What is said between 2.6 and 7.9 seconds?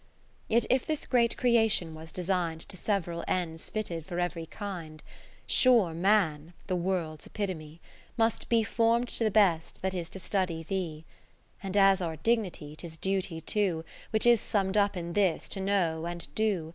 To several ends fitted for every kind; Sure Man (the World's epitome)